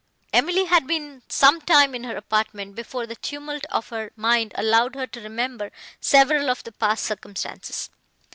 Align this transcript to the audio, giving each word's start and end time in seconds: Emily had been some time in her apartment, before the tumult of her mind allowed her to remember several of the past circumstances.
Emily 0.33 0.65
had 0.65 0.87
been 0.87 1.21
some 1.29 1.61
time 1.61 1.93
in 1.93 2.05
her 2.05 2.15
apartment, 2.17 2.73
before 2.73 3.05
the 3.05 3.17
tumult 3.17 3.67
of 3.69 3.89
her 3.89 4.09
mind 4.15 4.51
allowed 4.55 4.95
her 4.95 5.05
to 5.05 5.21
remember 5.21 5.71
several 5.99 6.49
of 6.49 6.63
the 6.63 6.71
past 6.71 7.03
circumstances. 7.05 7.91